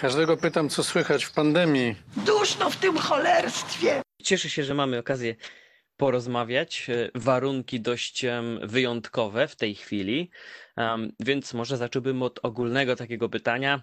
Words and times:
Każdego 0.00 0.36
pytam, 0.36 0.68
co 0.68 0.84
słychać 0.84 1.24
w 1.24 1.32
pandemii. 1.32 1.96
Duszno 2.16 2.70
w 2.70 2.76
tym 2.76 2.96
cholerstwie. 2.96 4.02
Cieszę 4.22 4.50
się, 4.50 4.64
że 4.64 4.74
mamy 4.74 4.98
okazję 4.98 5.34
porozmawiać. 5.96 6.86
E, 6.90 7.10
Warunki 7.14 7.80
dość 7.80 8.24
wyjątkowe 8.62 9.48
w 9.48 9.56
tej 9.56 9.74
chwili, 9.74 10.30
więc 11.20 11.54
może 11.54 11.76
zacząłbym 11.76 12.22
od 12.22 12.40
ogólnego 12.42 12.96
takiego 12.96 13.28
pytania. 13.28 13.82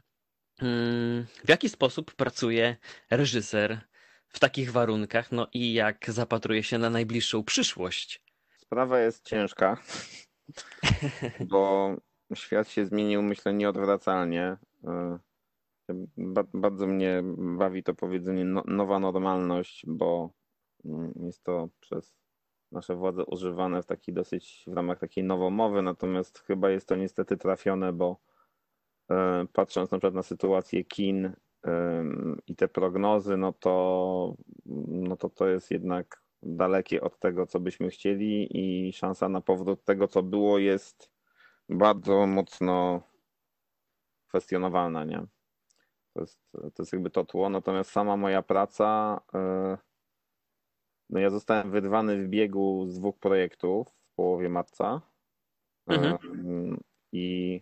Mm, 0.61 1.25
W 1.45 1.49
jaki 1.49 1.69
sposób 1.69 2.15
pracuje 2.15 2.75
reżyser 3.11 3.81
w 4.27 4.39
takich 4.39 4.71
warunkach? 4.71 5.31
No 5.31 5.47
i 5.53 5.73
jak 5.73 6.05
zapatruje 6.07 6.63
się 6.63 6.77
na 6.77 6.89
najbliższą 6.89 7.43
przyszłość? 7.43 8.21
Sprawa 8.57 8.99
jest 8.99 9.25
ciężka, 9.25 9.77
bo 11.51 11.95
świat 12.35 12.69
się 12.69 12.85
zmienił, 12.85 13.21
myślę, 13.21 13.53
nieodwracalnie. 13.53 14.57
E, 15.89 15.93
ba- 16.17 16.43
Bardzo 16.53 16.87
mnie 16.87 17.23
bawi 17.37 17.83
to 17.83 17.93
powiedzenie 17.93 18.45
no- 18.45 18.63
nowa 18.67 18.99
normalność, 18.99 19.85
bo 19.87 20.29
mm, 20.85 21.13
jest 21.15 21.43
to 21.43 21.69
przez 21.79 22.15
nasze 22.71 22.95
władze 22.95 23.25
używane 23.25 23.81
w 23.81 23.85
taki 23.85 24.13
dosyć, 24.13 24.63
w 24.67 24.73
ramach 24.73 24.99
takiej 24.99 25.23
nowomowy, 25.23 25.81
natomiast 25.81 26.39
chyba 26.39 26.69
jest 26.69 26.87
to 26.87 26.95
niestety 26.95 27.37
trafione, 27.37 27.93
bo 27.93 28.17
e, 29.11 29.45
patrząc 29.53 29.91
na 29.91 29.97
przykład 29.97 30.13
na 30.13 30.23
sytuację 30.23 30.83
kin 30.83 31.33
em, 31.63 32.37
i 32.47 32.55
te 32.55 32.67
prognozy, 32.67 33.37
no 33.37 33.53
to, 33.53 34.35
no 34.87 35.17
to 35.17 35.29
to 35.29 35.47
jest 35.47 35.71
jednak 35.71 36.23
dalekie 36.43 37.01
od 37.01 37.19
tego, 37.19 37.45
co 37.47 37.59
byśmy 37.59 37.89
chcieli 37.89 38.47
i 38.87 38.93
szansa 38.93 39.29
na 39.29 39.41
powrót 39.41 39.83
tego, 39.83 40.07
co 40.07 40.23
było, 40.23 40.59
jest 40.59 41.11
bardzo 41.69 42.27
mocno 42.27 43.01
kwestionowalna, 44.27 45.03
nie? 45.05 45.27
To 46.17 46.21
jest, 46.21 46.39
to 46.51 46.83
jest 46.83 46.93
jakby 46.93 47.09
to 47.09 47.25
tło, 47.25 47.49
natomiast 47.49 47.91
sama 47.91 48.17
moja 48.17 48.41
praca, 48.41 49.21
e, 49.33 49.77
no 51.09 51.19
ja 51.19 51.29
zostałem 51.29 51.71
wyrwany 51.71 52.23
w 52.23 52.29
biegu 52.29 52.85
z 52.87 52.99
dwóch 52.99 53.19
projektów 53.19 53.87
w 53.87 54.15
połowie 54.15 54.49
marca 54.49 55.01
Mhm. 55.87 56.13
E, 56.13 56.77
i 57.11 57.61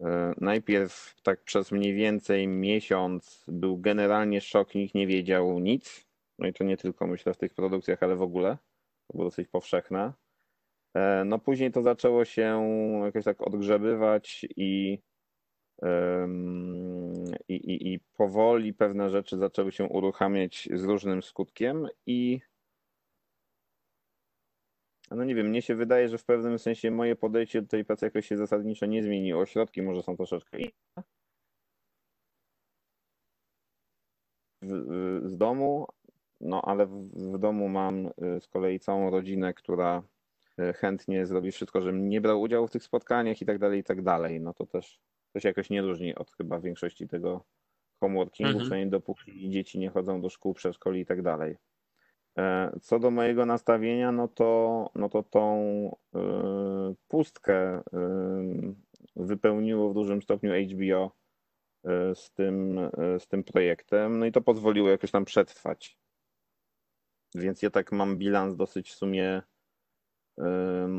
e, 0.00 0.34
najpierw 0.40 1.14
tak 1.22 1.42
przez 1.42 1.72
mniej 1.72 1.94
więcej 1.94 2.48
miesiąc 2.48 3.44
był 3.48 3.78
generalnie 3.78 4.40
szok, 4.40 4.74
nikt 4.74 4.94
nie 4.94 5.06
wiedział 5.06 5.58
nic, 5.58 6.06
no 6.38 6.46
i 6.46 6.52
to 6.52 6.64
nie 6.64 6.76
tylko 6.76 7.06
myślę 7.06 7.34
w 7.34 7.38
tych 7.38 7.54
produkcjach, 7.54 8.02
ale 8.02 8.16
w 8.16 8.22
ogóle, 8.22 8.58
to 9.06 9.12
było 9.16 9.24
dosyć 9.24 9.48
powszechne. 9.48 10.12
No 11.24 11.38
później 11.38 11.72
to 11.72 11.82
zaczęło 11.82 12.24
się 12.24 12.62
jakoś 13.04 13.24
tak 13.24 13.42
odgrzebywać 13.42 14.46
i, 14.56 14.98
i, 17.48 17.54
i, 17.54 17.94
i 17.94 18.00
powoli 18.00 18.74
pewne 18.74 19.10
rzeczy 19.10 19.38
zaczęły 19.38 19.72
się 19.72 19.84
uruchamiać 19.84 20.68
z 20.74 20.84
różnym 20.84 21.22
skutkiem 21.22 21.88
i 22.06 22.40
no 25.10 25.24
nie 25.24 25.34
wiem, 25.34 25.46
mnie 25.46 25.62
się 25.62 25.74
wydaje, 25.74 26.08
że 26.08 26.18
w 26.18 26.24
pewnym 26.24 26.58
sensie 26.58 26.90
moje 26.90 27.16
podejście 27.16 27.62
do 27.62 27.68
tej 27.68 27.84
pracy 27.84 28.06
jakoś 28.06 28.26
się 28.26 28.36
zasadniczo 28.36 28.86
nie 28.86 29.02
zmieniło. 29.02 29.46
Środki 29.46 29.82
może 29.82 30.02
są 30.02 30.16
troszeczkę 30.16 30.58
inne. 30.58 31.04
Z 35.22 35.36
domu, 35.36 35.86
no 36.40 36.62
ale 36.62 36.86
w, 36.86 37.08
w 37.34 37.38
domu 37.38 37.68
mam 37.68 38.06
y, 38.06 38.40
z 38.40 38.48
kolei 38.48 38.80
całą 38.80 39.10
rodzinę, 39.10 39.54
która 39.54 40.02
y, 40.58 40.72
chętnie 40.72 41.26
zrobi 41.26 41.52
wszystko, 41.52 41.82
żebym 41.82 42.08
nie 42.08 42.20
brał 42.20 42.40
udziału 42.40 42.66
w 42.66 42.70
tych 42.70 42.82
spotkaniach 42.82 43.42
i 43.42 43.46
tak 43.46 43.58
dalej, 43.58 43.80
i 43.80 43.84
tak 43.84 44.02
dalej. 44.02 44.40
No 44.40 44.54
to 44.54 44.66
też 44.66 45.00
to 45.38 45.42
się 45.42 45.48
jakoś 45.48 45.70
nie 45.70 45.82
różni 45.82 46.14
od 46.14 46.32
chyba 46.32 46.60
większości 46.60 47.08
tego 47.08 47.44
homeworkingu, 48.00 48.48
Mhm. 48.48 48.64
przynajmniej 48.64 48.90
dopóki 48.90 49.50
dzieci 49.50 49.78
nie 49.78 49.90
chodzą 49.90 50.20
do 50.20 50.30
szkół, 50.30 50.54
przedszkoli 50.54 51.00
i 51.00 51.06
tak 51.06 51.22
dalej. 51.22 51.56
E, 52.38 52.72
Co 52.82 52.98
do 52.98 53.10
mojego 53.10 53.46
nastawienia, 53.46 54.12
no 54.12 54.28
to, 54.28 54.90
no 54.94 55.08
to 55.08 55.22
tą 55.22 55.62
y, 56.14 56.18
pustkę 57.08 57.78
y, 57.78 57.82
wypełniło 59.16 59.90
w 59.90 59.94
dużym 59.94 60.22
stopniu 60.22 60.52
HBO 60.52 61.12
z 62.14 62.30
tym, 62.30 62.78
z 63.18 63.26
tym 63.28 63.44
projektem, 63.44 64.18
no 64.18 64.26
i 64.26 64.32
to 64.32 64.40
pozwoliło 64.40 64.88
jakoś 64.88 65.10
tam 65.10 65.24
przetrwać. 65.24 65.98
Więc 67.34 67.62
ja 67.62 67.70
tak 67.70 67.92
mam 67.92 68.16
bilans 68.16 68.56
dosyć 68.56 68.90
w 68.90 68.94
sumie 68.94 69.42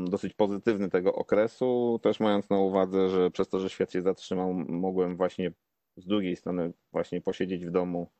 dosyć 0.04 0.34
pozytywny 0.34 0.90
tego 0.90 1.14
okresu, 1.14 2.00
też 2.02 2.20
mając 2.20 2.50
na 2.50 2.58
uwadze, 2.58 3.08
że 3.08 3.30
przez 3.30 3.48
to, 3.48 3.60
że 3.60 3.70
świat 3.70 3.92
się 3.92 4.02
zatrzymał, 4.02 4.54
mogłem 4.54 5.16
właśnie 5.16 5.52
z 5.96 6.06
drugiej 6.06 6.36
strony 6.36 6.72
właśnie 6.92 7.20
posiedzieć 7.20 7.66
w 7.66 7.70
domu 7.70 8.10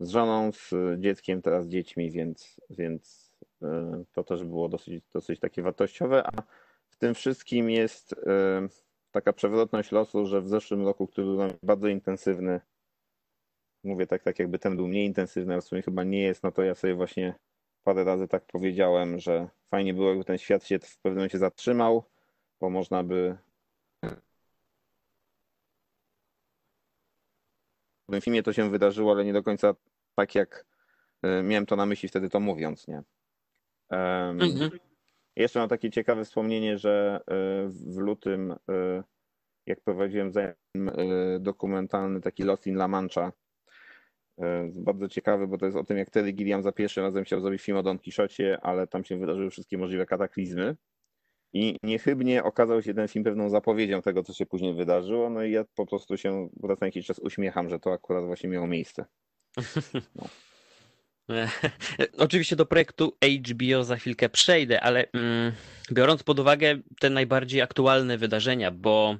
z 0.00 0.10
żoną, 0.10 0.52
z 0.52 0.74
dzieckiem, 0.98 1.42
teraz 1.42 1.64
z 1.66 1.68
dziećmi, 1.68 2.10
więc, 2.10 2.60
więc 2.70 3.32
y, 3.62 3.66
to 4.12 4.24
też 4.24 4.44
było 4.44 4.68
dosyć, 4.68 5.04
dosyć 5.12 5.40
takie 5.40 5.62
wartościowe, 5.62 6.26
a 6.26 6.42
w 6.88 6.96
tym 6.96 7.14
wszystkim 7.14 7.70
jest 7.70 8.12
y, 8.12 8.16
taka 9.10 9.32
przewrotność 9.32 9.92
losu, 9.92 10.26
że 10.26 10.40
w 10.40 10.48
zeszłym 10.48 10.84
roku, 10.84 11.06
który 11.06 11.26
był 11.26 11.38
bardzo 11.62 11.88
intensywny, 11.88 12.60
mówię 13.84 14.06
tak, 14.06 14.22
tak 14.22 14.38
jakby 14.38 14.58
ten 14.58 14.76
był 14.76 14.88
mniej 14.88 15.06
intensywny, 15.06 15.54
a 15.54 15.60
w 15.60 15.64
sumie 15.64 15.82
chyba 15.82 16.04
nie 16.04 16.22
jest, 16.22 16.42
no 16.42 16.52
to 16.52 16.62
ja 16.62 16.74
sobie 16.74 16.94
właśnie 16.94 17.34
parę 17.88 18.04
razy 18.04 18.28
tak 18.28 18.44
powiedziałem, 18.46 19.18
że 19.18 19.48
fajnie 19.70 19.94
było, 19.94 20.08
jakby 20.08 20.24
ten 20.24 20.38
świat 20.38 20.64
się 20.64 20.78
w 20.78 20.98
pewnym 20.98 21.18
momencie 21.18 21.38
zatrzymał, 21.38 22.04
bo 22.60 22.70
można 22.70 23.02
by 23.04 23.36
w 28.08 28.12
tym 28.12 28.20
filmie 28.20 28.42
to 28.42 28.52
się 28.52 28.70
wydarzyło, 28.70 29.12
ale 29.12 29.24
nie 29.24 29.32
do 29.32 29.42
końca 29.42 29.74
tak, 30.14 30.34
jak 30.34 30.66
y, 31.24 31.42
miałem 31.42 31.66
to 31.66 31.76
na 31.76 31.86
myśli 31.86 32.08
wtedy 32.08 32.28
to 32.28 32.40
mówiąc, 32.40 32.88
nie? 32.88 33.02
Em, 33.90 34.40
Mhm. 34.40 34.70
Jeszcze 35.36 35.58
mam 35.58 35.68
takie 35.68 35.90
ciekawe 35.90 36.24
wspomnienie, 36.24 36.78
że 36.78 37.20
y, 37.20 37.68
w 37.68 37.96
lutym, 37.96 38.52
y, 38.52 38.56
jak 39.66 39.80
prowadziłem 39.80 40.32
dokumentalny, 41.40 42.20
taki 42.20 42.42
Lost 42.42 42.66
in 42.66 42.74
La 42.76 42.88
Mancha, 42.88 43.32
bardzo 44.74 45.08
ciekawy, 45.08 45.46
bo 45.46 45.58
to 45.58 45.66
jest 45.66 45.78
o 45.78 45.84
tym, 45.84 45.96
jak 45.96 46.10
Terry 46.10 46.32
Gilliam 46.32 46.62
za 46.62 46.72
pierwszym 46.72 47.04
razem 47.04 47.24
chciał 47.24 47.40
zrobić 47.40 47.62
film 47.62 47.78
o 47.78 47.82
Don 47.82 47.98
Quixocie, 47.98 48.58
ale 48.62 48.86
tam 48.86 49.04
się 49.04 49.18
wydarzyły 49.18 49.50
wszystkie 49.50 49.78
możliwe 49.78 50.06
kataklizmy. 50.06 50.76
I 51.52 51.76
niechybnie 51.82 52.44
okazał 52.44 52.82
się 52.82 52.94
ten 52.94 53.08
film 53.08 53.24
pewną 53.24 53.50
zapowiedzią 53.50 54.02
tego, 54.02 54.22
co 54.22 54.32
się 54.32 54.46
później 54.46 54.74
wydarzyło. 54.74 55.30
No 55.30 55.42
i 55.42 55.52
ja 55.52 55.64
po 55.74 55.86
prostu 55.86 56.16
się 56.16 56.48
raz 56.62 56.80
na 56.80 56.86
jakiś 56.86 57.06
czas 57.06 57.18
uśmiecham, 57.18 57.68
że 57.68 57.78
to 57.78 57.92
akurat 57.92 58.24
właśnie 58.24 58.48
miało 58.48 58.66
miejsce. 58.66 59.04
E, 61.30 61.48
Oczywiście 62.18 62.56
do 62.56 62.66
projektu 62.66 63.16
HBO 63.50 63.84
za 63.84 63.96
chwilkę 63.96 64.28
przejdę, 64.28 64.80
ale 64.80 65.06
mm, 65.12 65.52
biorąc 65.92 66.22
pod 66.22 66.38
uwagę 66.38 66.78
te 67.00 67.10
najbardziej 67.10 67.62
aktualne 67.62 68.18
wydarzenia, 68.18 68.70
bo 68.70 69.16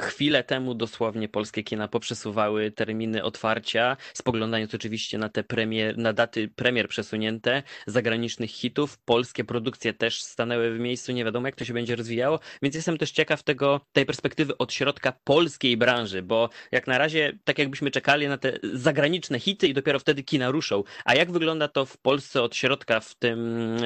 chwilę 0.00 0.44
temu 0.44 0.74
dosłownie 0.74 1.28
polskie 1.28 1.62
kina 1.62 1.88
poprzesuwały 1.88 2.70
terminy 2.70 3.22
otwarcia, 3.22 3.96
spoglądając 4.14 4.74
oczywiście 4.74 5.18
na 5.18 5.28
te 5.28 5.44
premier, 5.44 5.98
na 5.98 6.12
daty 6.12 6.48
premier 6.48 6.88
przesunięte, 6.88 7.62
zagranicznych 7.86 8.50
hitów, 8.50 8.98
polskie 8.98 9.44
produkcje 9.44 9.92
też 9.92 10.22
stanęły 10.22 10.74
w 10.74 10.78
miejscu, 10.78 11.12
nie 11.12 11.24
wiadomo 11.24 11.48
jak 11.48 11.56
to 11.56 11.64
się 11.64 11.72
będzie 11.72 11.96
rozwijało, 11.96 12.40
więc 12.62 12.74
jestem 12.74 12.98
też 12.98 13.10
ciekaw 13.10 13.42
tego, 13.42 13.80
tej 13.92 14.06
perspektywy 14.06 14.58
od 14.58 14.72
środka 14.72 15.12
polskiej 15.24 15.76
branży, 15.76 16.22
bo 16.22 16.48
jak 16.72 16.86
na 16.86 16.98
razie 16.98 17.38
tak 17.44 17.58
jakbyśmy 17.58 17.90
czekali 17.90 18.28
na 18.28 18.38
te 18.38 18.58
zagraniczne 18.72 19.40
hity 19.40 19.68
i 19.68 19.74
dopiero 19.74 19.98
wtedy 19.98 20.22
kina 20.22 20.50
ruszą, 20.50 20.82
a 21.04 21.14
jak 21.14 21.32
wygląda 21.32 21.68
to 21.68 21.86
w 21.86 21.96
Polsce 21.96 22.42
od 22.42 22.56
środka 22.56 23.00
w 23.00 23.14
tym, 23.14 23.76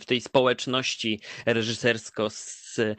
w 0.00 0.04
tej 0.06 0.20
społeczności 0.20 1.20
reżysersko 1.46 2.30
e, 2.78 2.96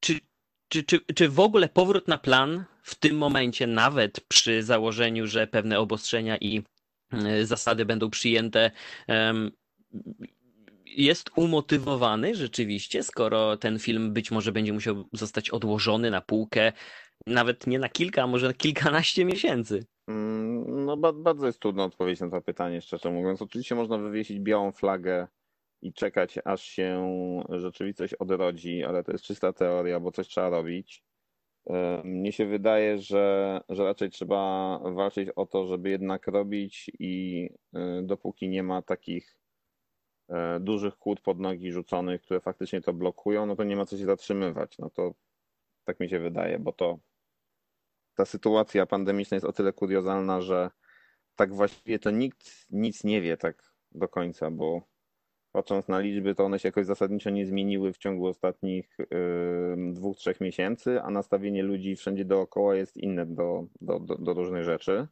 czy, 0.00 0.20
czy, 0.68 0.82
czy, 0.84 1.00
czy 1.14 1.28
w 1.28 1.40
ogóle 1.40 1.68
powrót 1.68 2.08
na 2.08 2.18
plan 2.18 2.64
w 2.82 2.94
tym 2.94 3.16
momencie, 3.18 3.66
nawet 3.66 4.20
przy 4.20 4.62
założeniu, 4.62 5.26
że 5.26 5.46
pewne 5.46 5.78
obostrzenia 5.80 6.36
i 6.36 6.62
e, 7.12 7.46
zasady 7.46 7.84
będą 7.84 8.10
przyjęte, 8.10 8.70
jest 10.84 11.30
umotywowany 11.36 12.34
rzeczywiście, 12.34 13.02
skoro 13.02 13.56
ten 13.56 13.78
film 13.78 14.12
być 14.12 14.30
może 14.30 14.52
będzie 14.52 14.72
musiał 14.72 15.04
zostać 15.12 15.50
odłożony 15.50 16.10
na 16.10 16.20
półkę, 16.20 16.72
nawet 17.26 17.66
nie 17.66 17.78
na 17.78 17.88
kilka, 17.88 18.22
a 18.22 18.26
może 18.26 18.46
na 18.46 18.54
kilkanaście 18.54 19.24
miesięcy. 19.24 19.86
Mm, 20.08 20.84
No 20.84 20.96
ba- 20.96 21.12
bardzo 21.12 21.46
jest 21.46 21.60
trudno 21.60 21.84
odpowiedzieć 21.84 22.20
na 22.20 22.30
to 22.30 22.40
pytanie, 22.42 22.80
szczerze 22.80 23.10
mówiąc. 23.10 23.42
Oczywiście 23.42 23.74
można 23.74 23.98
wywiesić 23.98 24.38
białą 24.40 24.72
flagę 24.72 25.28
i 25.86 25.92
czekać, 25.92 26.38
aż 26.44 26.62
się 26.62 27.06
rzeczywistość 27.48 28.14
odrodzi, 28.14 28.84
ale 28.84 29.04
to 29.04 29.12
jest 29.12 29.24
czysta 29.24 29.52
teoria, 29.52 30.00
bo 30.00 30.12
coś 30.12 30.28
trzeba 30.28 30.48
robić. 30.50 31.04
Mnie 32.04 32.32
się 32.32 32.46
wydaje, 32.46 32.98
że, 32.98 33.60
że 33.68 33.84
raczej 33.84 34.10
trzeba 34.10 34.78
walczyć 34.78 35.28
o 35.36 35.46
to, 35.46 35.66
żeby 35.66 35.90
jednak 35.90 36.26
robić 36.26 36.90
i 36.98 37.48
e, 37.74 38.02
dopóki 38.02 38.48
nie 38.48 38.62
ma 38.62 38.82
takich 38.82 39.36
e, 40.28 40.60
dużych 40.60 40.96
kłód 40.96 41.20
pod 41.20 41.40
nogi 41.40 41.72
rzuconych, 41.72 42.22
które 42.22 42.40
faktycznie 42.40 42.80
to 42.80 42.92
blokują, 42.92 43.46
no 43.46 43.56
to 43.56 43.64
nie 43.64 43.76
ma 43.76 43.86
co 43.86 43.98
się 43.98 44.04
zatrzymywać. 44.04 44.78
No 44.78 44.90
to 44.90 45.14
Tak 45.84 46.00
mi 46.00 46.08
się 46.08 46.18
wydaje, 46.18 46.58
bo 46.58 46.72
to 46.72 46.98
ta 48.14 48.24
sytuacja 48.24 48.86
pandemiczna 48.86 49.34
jest 49.34 49.46
o 49.46 49.52
tyle 49.52 49.72
kuriozalna, 49.72 50.40
że 50.40 50.70
tak 51.36 51.54
właściwie 51.54 51.98
to 51.98 52.10
nikt 52.10 52.66
nic 52.70 53.04
nie 53.04 53.20
wie 53.20 53.36
tak 53.36 53.74
do 53.92 54.08
końca, 54.08 54.50
bo 54.50 54.82
patrząc 55.56 55.88
na 55.88 55.98
liczby, 56.00 56.34
to 56.34 56.44
one 56.44 56.58
się 56.58 56.68
jakoś 56.68 56.86
zasadniczo 56.86 57.30
nie 57.30 57.46
zmieniły 57.46 57.92
w 57.92 57.98
ciągu 57.98 58.26
ostatnich 58.26 58.96
dwóch, 59.92 60.16
trzech 60.16 60.40
miesięcy, 60.40 61.02
a 61.02 61.10
nastawienie 61.10 61.62
ludzi 61.62 61.96
wszędzie 61.96 62.24
dookoła 62.24 62.74
jest 62.74 62.96
inne 62.96 63.26
do, 63.26 63.66
do, 63.80 64.00
do, 64.00 64.14
do 64.14 64.34
różnych 64.34 64.62
rzeczy. 64.62 65.06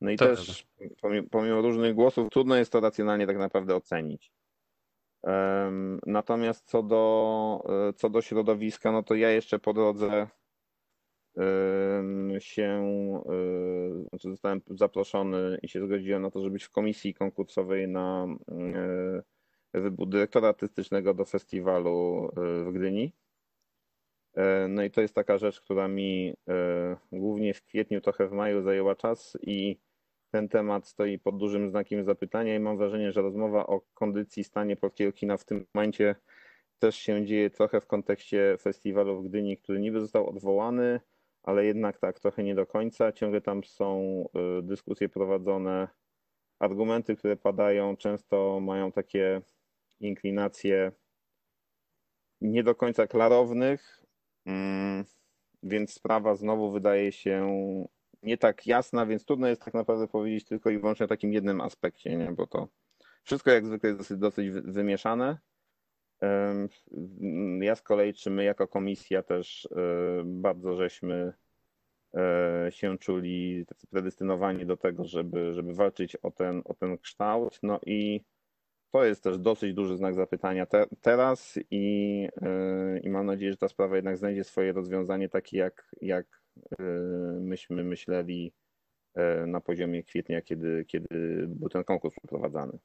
No 0.00 0.10
i 0.10 0.16
To 0.16 0.26
też 0.26 0.66
pomimo, 1.00 1.28
pomimo 1.30 1.62
różnych 1.62 1.94
głosów 1.94 2.30
trudno 2.30 2.56
jest 2.56 2.72
to 2.72 2.80
racjonalnie 2.80 3.26
tak 3.26 3.38
naprawdę 3.38 3.76
ocenić. 3.76 4.32
Natomiast 6.06 6.68
co 6.68 6.82
do, 6.82 7.64
e, 7.88 7.92
co 7.92 8.10
do 8.10 8.22
środowiska, 8.22 8.92
no 8.92 9.02
to 9.02 9.14
ja 9.14 9.30
jeszcze 9.30 9.58
po 9.58 9.72
drodze 9.72 10.28
się, 12.38 12.64
e, 13.28 14.08
znaczy 14.08 14.30
zostałem 14.30 14.60
zaproszony 14.70 15.58
i 15.62 15.68
się 15.68 15.86
zgodziłem 15.86 16.22
na 16.22 16.30
to, 16.30 16.40
żeby 16.40 16.52
być 16.52 16.64
w 16.64 16.70
komisji 16.70 17.14
konkursowej 17.14 17.88
na 17.88 18.26
wybór 18.48 19.37
dyrektora 20.06 20.48
artystycznego 20.48 21.14
do 21.14 21.24
festiwalu 21.24 22.28
e, 22.36 22.64
w 22.64 22.72
Gdyni. 22.72 23.12
E, 24.34 24.68
No 24.68 24.82
i 24.82 24.90
to 24.90 25.00
jest 25.00 25.14
taka 25.14 25.38
rzecz, 25.38 25.60
która 25.60 25.88
mi 25.88 26.34
e, 26.48 26.96
głównie 27.12 27.54
w 27.54 27.62
kwietniu, 27.62 28.00
trochę 28.00 28.28
w 28.28 28.32
maju 28.32 28.62
zajęła 28.62 28.96
czas 28.96 29.38
i 29.42 29.80
ten 30.30 30.48
temat 30.48 30.86
stoi 30.86 31.18
pod 31.18 31.36
dużym 31.36 31.70
znakiem 31.70 32.04
zapytania 32.04 32.56
i 32.56 32.60
mam 32.60 32.78
wrażenie, 32.78 33.12
że 33.12 33.22
rozmowa 33.22 33.66
o 33.66 33.80
kondycji, 33.94 34.44
stanie 34.44 34.76
polskiego 34.76 35.12
kina 35.12 35.36
w 35.36 35.44
tym 35.44 35.66
momencie 35.74 36.14
też 36.78 36.96
się 36.96 37.26
dzieje 37.26 37.50
trochę 37.50 37.80
w 37.80 37.86
kontekście 37.86 38.56
festiwalu 38.60 39.22
w 39.22 39.28
Gdyni, 39.28 39.56
który 39.56 39.80
niby 39.80 40.00
został 40.00 40.28
odwołany, 40.28 41.00
ale 41.42 41.64
jednak 41.64 41.98
tak 41.98 42.20
trochę 42.20 42.44
nie 42.44 42.54
do 42.54 42.66
końca. 42.66 43.12
Ciągle 43.12 43.40
tam 43.40 43.64
są 43.64 44.24
y, 44.58 44.62
dyskusje 44.62 45.08
prowadzone, 45.08 45.88
argumenty, 46.58 47.16
które 47.16 47.36
padają, 47.36 47.96
często 47.96 48.60
mają 48.60 48.92
takie 48.92 49.42
inklinacje 50.00 50.92
nie 52.40 52.62
do 52.62 52.74
końca 52.74 53.06
klarownych, 53.06 54.04
mm, 54.46 55.04
więc 55.62 55.92
sprawa 55.92 56.34
znowu 56.34 56.70
wydaje 56.72 57.12
się 57.12 57.48
nie 58.22 58.38
tak 58.38 58.66
jasna, 58.66 59.06
więc 59.06 59.24
trudno 59.24 59.48
jest 59.48 59.62
tak 59.64 59.74
naprawdę 59.74 60.08
powiedzieć 60.08 60.44
tylko 60.44 60.70
i 60.70 60.78
wyłącznie 60.78 61.04
o 61.04 61.08
takim 61.08 61.32
jednym 61.32 61.60
aspekcie, 61.60 62.16
nie? 62.16 62.32
bo 62.32 62.46
to 62.46 62.68
wszystko 63.22 63.50
jak 63.50 63.66
zwykle 63.66 63.90
jest 63.90 63.98
dosyć, 64.00 64.18
dosyć 64.18 64.50
wy- 64.50 64.72
wymieszane. 64.72 65.38
Em, 66.20 66.68
Ja 67.62 67.74
z 67.74 67.82
kolei, 67.82 68.14
czy 68.14 68.30
my 68.30 68.44
jako 68.44 68.68
komisja 68.68 69.22
też 69.22 69.68
e, 69.76 70.22
bardzo 70.24 70.76
żeśmy 70.76 71.32
e, 72.14 72.66
się 72.70 72.98
czuli 72.98 73.66
tacy 73.66 73.86
predestynowani 73.86 74.66
do 74.66 74.76
tego, 74.76 75.04
żeby, 75.04 75.54
żeby 75.54 75.74
walczyć 75.74 76.16
o 76.16 76.30
ten, 76.30 76.62
o 76.64 76.74
ten 76.74 76.98
kształt. 76.98 77.58
No 77.62 77.80
i 77.86 78.24
to 78.92 79.04
jest 79.04 79.22
też 79.22 79.38
dosyć 79.38 79.74
duży 79.74 79.96
znak 79.96 80.14
zapytania 80.14 80.66
te, 80.66 80.86
teraz 81.00 81.58
i, 81.70 82.28
e, 82.42 82.98
i 82.98 83.10
mam 83.10 83.26
nadzieję, 83.26 83.52
że 83.52 83.58
ta 83.58 83.68
sprawa 83.68 83.96
jednak 83.96 84.16
znajdzie 84.16 84.44
swoje 84.44 84.72
rozwiązanie 84.72 85.28
takie, 85.28 85.58
jak, 85.58 85.90
jak 86.00 86.26
e, 86.80 86.84
myśmy 87.40 87.84
myśleli 87.84 88.52
e, 89.14 89.46
na 89.46 89.60
poziomie 89.60 90.02
kwietnia, 90.02 90.42
kiedy, 90.42 90.84
kiedy 90.84 91.08
był 91.46 91.68
ten 91.68 91.84
konkurs 91.84 92.14
przeprowadzany. 92.14 92.78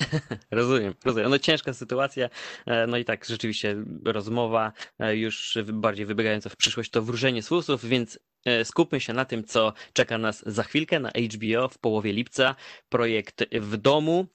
Rozumiem, 0.50 0.94
rozumiem. 1.04 1.30
No 1.30 1.38
ciężka 1.38 1.72
sytuacja, 1.72 2.30
e, 2.66 2.86
no 2.86 2.96
i 2.96 3.04
tak 3.04 3.24
rzeczywiście 3.24 3.76
rozmowa 4.04 4.72
e, 4.98 5.16
już 5.16 5.58
bardziej 5.72 6.06
wybiegająca 6.06 6.50
w 6.50 6.56
przyszłość 6.56 6.90
to 6.90 7.02
wróżenie 7.02 7.42
z 7.42 7.48
fusów, 7.48 7.84
więc 7.84 8.18
e, 8.44 8.64
skupmy 8.64 9.00
się 9.00 9.12
na 9.12 9.24
tym, 9.24 9.44
co 9.44 9.72
czeka 9.92 10.18
nas 10.18 10.42
za 10.46 10.62
chwilkę 10.62 11.00
na 11.00 11.10
HBO 11.10 11.68
w 11.68 11.78
połowie 11.78 12.12
lipca. 12.12 12.54
Projekt 12.88 13.44
w 13.54 13.76
domu, 13.76 14.26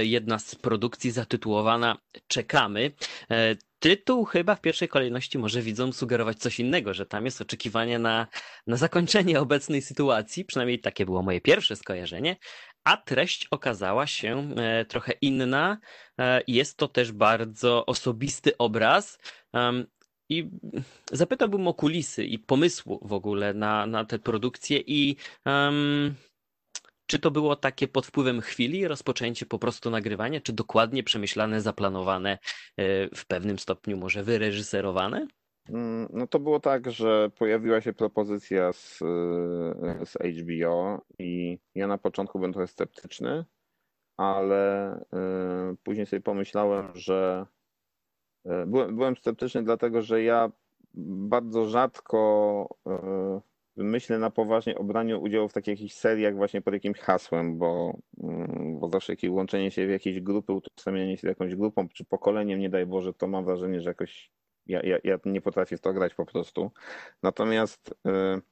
jedna 0.00 0.38
z 0.38 0.54
produkcji 0.54 1.10
zatytułowana 1.10 1.98
Czekamy. 2.26 2.92
E, 3.30 3.56
Tytuł 3.78 4.24
chyba 4.24 4.54
w 4.54 4.60
pierwszej 4.60 4.88
kolejności 4.88 5.38
może 5.38 5.62
widzom 5.62 5.92
sugerować 5.92 6.38
coś 6.38 6.60
innego, 6.60 6.94
że 6.94 7.06
tam 7.06 7.24
jest 7.24 7.40
oczekiwanie 7.40 7.98
na, 7.98 8.26
na 8.66 8.76
zakończenie 8.76 9.40
obecnej 9.40 9.82
sytuacji, 9.82 10.44
przynajmniej 10.44 10.78
takie 10.80 11.06
było 11.06 11.22
moje 11.22 11.40
pierwsze 11.40 11.76
skojarzenie, 11.76 12.36
a 12.84 12.96
treść 12.96 13.46
okazała 13.50 14.06
się 14.06 14.54
e, 14.56 14.84
trochę 14.84 15.12
inna. 15.20 15.78
E, 16.20 16.42
Jest 16.46 16.76
to 16.76 16.88
też 16.88 17.12
bardzo 17.12 17.86
osobisty 17.86 18.58
obraz. 18.58 19.18
I 20.28 20.50
zapytałbym 21.12 21.68
o 21.68 21.74
kulisy 21.74 22.24
i 22.24 22.38
pomysłu 22.38 23.00
w 23.02 23.12
ogóle 23.12 23.54
na, 23.54 23.86
na 23.86 24.04
tę 24.04 24.18
produkcję 24.18 24.78
i 24.86 25.16
em, 25.44 26.14
czy 27.10 27.18
to 27.18 27.30
było 27.30 27.56
takie 27.56 27.88
pod 27.88 28.06
wpływem 28.06 28.40
chwili, 28.40 28.88
rozpoczęcie 28.88 29.46
po 29.46 29.58
prostu 29.58 29.90
nagrywania, 29.90 30.40
czy 30.40 30.52
dokładnie 30.52 31.02
przemyślane, 31.02 31.60
zaplanowane, 31.60 32.32
e, 32.32 32.38
w 33.16 33.26
pewnym 33.26 33.58
stopniu 33.58 33.96
może 33.96 34.22
wyreżyserowane? 34.22 35.26
Mm, 35.68 36.08
No 36.12 36.26
to 36.26 36.38
było 36.38 36.60
tak, 36.60 36.90
że 36.90 37.30
pojawiła 37.38 37.80
się 37.80 37.92
propozycja 37.92 38.72
z, 38.72 39.02
y, 39.02 40.06
z 40.06 40.16
HBO 40.38 41.00
i 41.18 41.58
ja 41.74 41.86
na 41.86 41.98
początku 41.98 42.38
byłem 42.38 42.52
trochę 42.52 42.66
sceptyczny, 42.66 43.44
ale 44.16 44.94
y, 44.96 45.76
później 45.82 46.06
sobie 46.06 46.22
pomyślałem, 46.22 46.88
że 46.94 47.46
byłem, 48.66 48.96
byłem 48.96 49.16
sceptyczny 49.16 49.62
dlatego, 49.62 50.02
że 50.02 50.22
ja 50.22 50.50
bardzo 50.94 51.64
rzadko 51.64 52.68
myślę 53.84 54.18
na 54.18 54.30
poważnie 54.30 54.78
o 54.78 54.84
braniu 54.84 55.22
udziału 55.22 55.48
w 55.48 55.52
takich 55.52 55.68
jakichś 55.68 55.94
seriach 55.94 56.36
właśnie 56.36 56.62
pod 56.62 56.74
jakimś 56.74 56.98
hasłem, 56.98 57.58
bo, 57.58 57.98
mm, 58.22 58.78
bo 58.80 58.88
zawsze 58.88 59.12
jakieś 59.12 59.30
łączenie 59.30 59.70
się 59.70 59.86
w 59.86 59.90
jakieś 59.90 60.20
grupy, 60.20 60.52
utożsamianie 60.52 61.16
się 61.16 61.20
z 61.20 61.28
jakąś 61.28 61.56
grupą 61.56 61.88
czy 61.88 62.04
pokoleniem, 62.04 62.60
nie 62.60 62.70
daj 62.70 62.86
Boże, 62.86 63.12
to 63.14 63.26
mam 63.26 63.44
wrażenie, 63.44 63.80
że 63.80 63.90
jakoś 63.90 64.30
ja, 64.66 64.80
ja, 64.82 64.98
ja 65.04 65.18
nie 65.24 65.40
potrafię 65.40 65.76
w 65.76 65.80
to 65.80 65.92
grać 65.92 66.14
po 66.14 66.26
prostu. 66.26 66.70
Natomiast 67.22 67.94
y, 68.06 68.42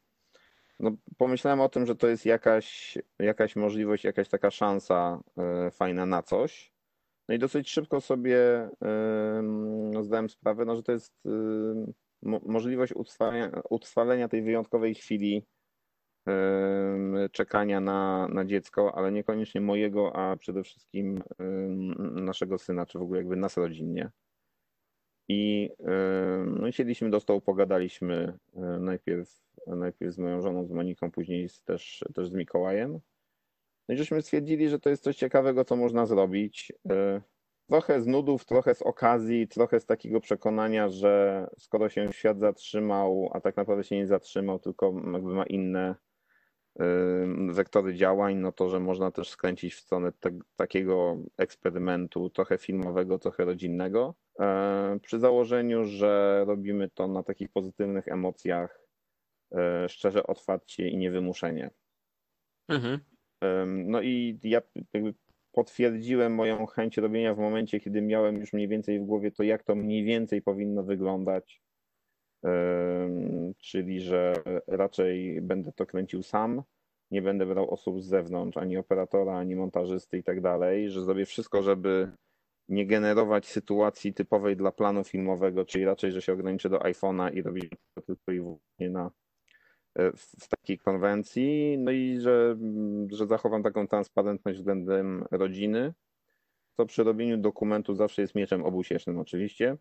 no, 0.81 0.91
pomyślałem 1.17 1.61
o 1.61 1.69
tym, 1.69 1.87
że 1.87 1.97
to 1.97 2.09
jest 2.09 2.27
jakaś, 2.27 2.99
jakaś 3.19 3.57
możliwość, 3.57 4.05
jakaś 4.05 4.29
taka 4.29 4.51
szansa 4.51 5.21
y, 5.67 5.71
fajna 5.71 6.07
na 6.07 6.23
coś. 6.23 6.73
No 7.29 7.35
i 7.35 7.39
dosyć 7.39 7.71
szybko 7.71 8.01
sobie 8.01 8.69
no, 9.93 10.05
zdałem 10.05 10.29
sprawę, 10.29 10.65
no, 10.65 10.77
że 10.77 10.83
to 10.83 10.93
jest 10.93 11.13
mo- 12.23 12.41
możliwość 12.47 12.93
utrwalenia, 12.93 13.63
utrwalenia 13.71 14.29
tej 14.29 14.43
wyjątkowej 14.43 14.95
chwili 14.95 15.47
czekania 17.33 17.81
na, 17.81 18.29
na 18.29 18.45
dziecko, 18.45 18.95
ale 18.95 19.13
niekoniecznie 19.13 19.61
mojego, 19.61 20.17
a 20.17 20.37
przede 20.37 20.63
wszystkim 20.63 21.23
naszego 22.15 22.59
syna, 22.59 22.87
czy 22.87 22.99
w 22.99 23.03
ogóle 23.03 23.21
jakby 23.21 23.37
nas 23.37 23.57
rodzinnie. 23.57 24.11
I 25.29 25.71
no, 26.47 26.73
siedliśmy 26.73 27.11
do 27.11 27.21
stołu, 27.21 27.41
pogadaliśmy 27.41 28.39
najpierw, 28.81 29.41
najpierw 29.67 30.15
z 30.15 30.19
moją 30.19 30.41
żoną, 30.41 30.67
z 30.67 30.71
Moniką, 30.71 31.11
później 31.11 31.49
z, 31.49 31.63
też, 31.63 32.05
też 32.15 32.29
z 32.29 32.33
Mikołajem. 32.33 33.01
No 33.89 33.95
i 33.95 33.99
żeśmy 33.99 34.23
stwierdzili, 34.23 34.69
że 34.69 34.79
to 34.79 34.91
jest 34.91 35.03
coś 35.03 35.17
ciekawego, 35.17 35.65
co 35.65 35.77
można 35.77 36.07
zrobić. 36.07 36.73
Trochę 37.69 38.03
z 38.03 38.07
nudów, 38.07 38.45
trochę 38.45 38.75
z 38.75 38.83
okazji, 38.83 39.49
trochę 39.49 39.81
z 39.81 39.87
takiego 39.87 40.21
przekonania, 40.21 40.89
że 40.89 41.47
skoro 41.59 41.89
się 41.89 42.13
świat 42.13 42.39
zatrzymał, 42.39 43.31
a 43.33 43.41
tak 43.41 43.57
naprawdę 43.57 43.85
się 43.85 43.97
nie 43.97 44.07
zatrzymał, 44.07 44.59
tylko 44.59 44.95
jakby 45.13 45.35
ma 45.35 45.45
inne 45.45 45.95
wektory 47.51 47.95
działań, 47.95 48.37
no 48.37 48.53
to, 48.53 48.69
że 48.69 48.81
można 48.81 49.11
też 49.11 49.29
skręcić 49.29 49.75
w 49.75 49.81
stronę 49.81 50.13
te, 50.13 50.39
takiego 50.57 51.17
eksperymentu, 51.37 52.31
trochę 52.31 52.59
filmowego, 52.59 53.19
trochę 53.19 53.45
rodzinnego, 53.45 54.15
e, 54.41 54.99
przy 55.03 55.19
założeniu, 55.19 55.85
że 55.85 56.45
robimy 56.47 56.91
to 56.91 57.09
na 57.09 57.23
takich 57.23 57.49
pozytywnych 57.49 58.09
emocjach, 58.09 58.81
e, 59.53 59.89
szczerze, 59.89 60.27
otwarcie 60.27 60.89
i 60.89 60.97
niewymuszenie. 60.97 61.71
Mhm. 62.69 63.01
No 63.67 64.03
i 64.03 64.39
ja 64.43 64.61
potwierdziłem 65.53 66.35
moją 66.35 66.67
chęć 66.67 66.97
robienia 66.97 67.35
w 67.35 67.39
momencie, 67.39 67.81
kiedy 67.81 68.03
miałem 68.03 68.37
już 68.37 68.53
mniej 68.53 68.69
więcej 68.69 69.01
w 69.01 69.05
głowie 69.05 69.31
to, 69.31 69.43
jak 69.43 69.63
to 69.63 69.75
mniej 69.75 70.05
więcej 70.05 70.43
powinno 70.43 70.83
wyglądać. 70.83 71.63
Czyli, 73.59 74.01
że 74.01 74.33
raczej 74.67 75.41
będę 75.41 75.73
to 75.73 75.87
kręcił 75.87 76.23
sam, 76.23 76.63
nie 77.11 77.23
będę 77.23 77.47
brał 77.47 77.71
osób 77.71 78.03
z 78.03 78.07
zewnątrz, 78.07 78.57
ani 78.57 78.77
operatora, 78.77 79.39
ani 79.39 79.57
montażysty 79.57 80.19
i 80.19 80.23
tak 80.23 80.41
dalej, 80.41 80.91
że 80.91 81.03
zrobię 81.03 81.27
wszystko, 81.27 81.63
żeby 81.63 82.11
nie 82.69 82.87
generować 82.87 83.47
sytuacji 83.47 84.15
typowej 84.15 84.57
dla 84.57 84.73
planu 84.73 85.05
filmowego, 85.05 85.65
czyli 85.65 85.85
raczej, 85.85 86.13
że 86.13 86.23
się 86.23 86.33
ograniczę 86.33 86.69
do 86.69 86.79
iPhone'a 86.79 87.35
i 87.35 87.43
robię 87.43 87.63
to 87.95 88.03
tylko 88.03 88.33
i 88.33 88.41
wyłącznie 88.41 88.91
na 88.91 89.11
w, 89.99 90.45
w 90.45 90.49
takiej 90.49 90.79
konwencji, 90.79 91.79
no 91.79 91.91
i 91.91 92.21
że, 92.21 92.57
że 93.11 93.27
zachowam 93.27 93.63
taką 93.63 93.89
transparentność 93.89 94.59
względem 94.59 95.25
rodziny, 95.31 95.95
co 96.77 96.87
przy 96.87 97.05
robieniu 97.05 97.39
dokumentu 97.39 97.95
zawsze 97.95 98.23
jest 98.23 98.35
mieczem 98.35 98.65
obusiecznym 98.65 99.19
oczywiście. 99.19 99.77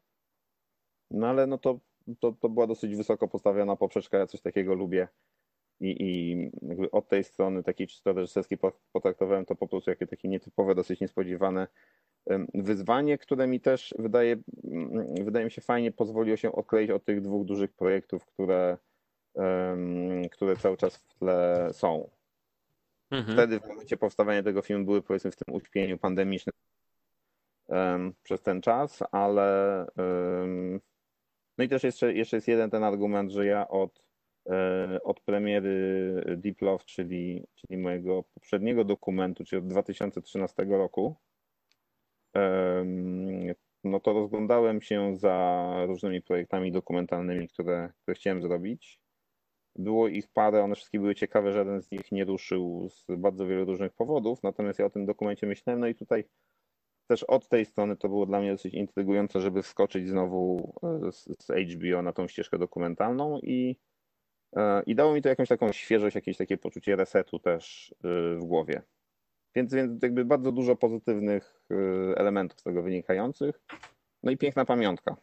No 1.11 1.27
ale 1.27 1.47
no 1.47 1.57
to 1.57 1.79
to, 2.19 2.31
to 2.31 2.49
była 2.49 2.67
dosyć 2.67 2.95
wysoko 2.95 3.27
postawiona 3.27 3.75
poprzeczka, 3.75 4.17
ja 4.17 4.27
coś 4.27 4.41
takiego 4.41 4.73
lubię. 4.73 5.07
I, 5.79 5.95
i 5.99 6.37
jakby 6.61 6.91
od 6.91 7.07
tej 7.07 7.23
strony 7.23 7.63
takiej 7.63 7.87
czysto 7.87 8.13
reżyserskiej 8.13 8.57
potraktowałem 8.91 9.45
to 9.45 9.55
po 9.55 9.67
prostu 9.67 9.89
jakie 9.89 10.07
takie 10.07 10.27
nietypowe, 10.27 10.75
dosyć 10.75 10.99
niespodziewane 10.99 11.67
wyzwanie, 12.53 13.17
które 13.17 13.47
mi 13.47 13.59
też 13.59 13.95
wydaje, 13.99 14.35
wydaje 15.21 15.45
mi 15.45 15.51
się 15.51 15.61
fajnie 15.61 15.91
pozwoliło 15.91 16.37
się 16.37 16.51
odkleić 16.51 16.91
od 16.91 17.05
tych 17.05 17.21
dwóch 17.21 17.45
dużych 17.45 17.73
projektów, 17.73 18.25
które, 18.25 18.77
które 20.31 20.55
cały 20.55 20.77
czas 20.77 20.97
w 20.97 21.19
tle 21.19 21.69
są. 21.71 22.09
Mhm. 23.11 23.37
Wtedy 23.37 23.59
w 23.59 23.67
momencie 23.67 23.97
powstawania 23.97 24.43
tego 24.43 24.61
filmu 24.61 24.85
były 24.85 25.01
powiedzmy 25.01 25.31
w 25.31 25.35
tym 25.35 25.55
uśpieniu 25.55 25.97
pandemicznym 25.97 26.53
przez 28.23 28.41
ten 28.41 28.61
czas, 28.61 29.03
ale 29.11 29.85
no 31.57 31.63
i 31.63 31.69
też 31.69 31.83
jeszcze, 31.83 32.13
jeszcze 32.13 32.37
jest 32.37 32.47
jeden 32.47 32.69
ten 32.69 32.83
argument, 32.83 33.31
że 33.31 33.45
ja 33.45 33.67
od, 33.67 34.03
e, 34.49 34.99
od 35.03 35.19
premiery 35.19 36.23
Deep 36.37 36.61
Love, 36.61 36.83
czyli, 36.85 37.47
czyli 37.55 37.77
mojego 37.77 38.23
poprzedniego 38.23 38.83
dokumentu, 38.83 39.43
czyli 39.45 39.59
od 39.59 39.67
2013 39.67 40.65
roku, 40.65 41.15
no 43.83 43.99
to 43.99 44.13
rozglądałem 44.13 44.81
się 44.81 45.15
za 45.15 45.67
różnymi 45.87 46.21
projektami 46.21 46.71
dokumentalnymi, 46.71 47.47
które, 47.47 47.93
które 48.01 48.15
chciałem 48.15 48.41
zrobić. 48.41 48.99
Było 49.77 50.07
ich 50.07 50.27
parę, 50.27 50.63
one 50.63 50.75
wszystkie 50.75 50.99
były 50.99 51.15
ciekawe, 51.15 51.53
żaden 51.53 51.81
z 51.81 51.91
nich 51.91 52.11
nie 52.11 52.25
ruszył 52.25 52.89
z 52.89 53.05
bardzo 53.17 53.47
wielu 53.47 53.65
różnych 53.65 53.93
powodów, 53.93 54.43
natomiast 54.43 54.79
ja 54.79 54.85
o 54.85 54.89
tym 54.89 55.05
dokumencie 55.05 55.47
myślałem, 55.47 55.79
no 55.79 55.87
i 55.87 55.95
tutaj 55.95 56.23
też 57.07 57.23
od 57.23 57.49
tej 57.49 57.65
strony 57.65 57.95
to 57.95 58.09
było 58.09 58.25
dla 58.25 58.39
mnie 58.39 58.51
dosyć 58.51 58.73
intrygujące, 58.73 59.41
żeby 59.41 59.63
wskoczyć 59.63 60.09
znowu 60.09 60.73
e, 61.07 61.11
z, 61.11 61.23
z 61.23 61.51
HBO 61.51 62.01
na 62.01 62.13
tą 62.13 62.27
ścieżkę 62.27 62.57
dokumentalną 62.57 63.39
i, 63.39 63.77
e, 64.55 64.83
i 64.83 64.95
dało 64.95 65.13
mi 65.13 65.21
to 65.21 65.29
jakąś 65.29 65.49
taką 65.49 65.71
świeżość, 65.71 66.15
jakieś 66.15 66.37
takie 66.37 66.57
poczucie 66.57 66.95
resetu 66.95 67.39
też 67.39 67.95
e, 68.03 68.35
w 68.35 68.43
głowie. 68.43 68.81
Więc, 69.55 69.73
więc 69.73 70.03
jakby 70.03 70.25
bardzo 70.25 70.51
dużo 70.51 70.75
pozytywnych 70.75 71.61
elementów 72.15 72.59
z 72.59 72.63
tego 72.63 72.83
wynikających. 72.83 73.59
No 74.23 74.31
i 74.31 74.37
piękna 74.37 74.65
pamiątka. 74.65 75.15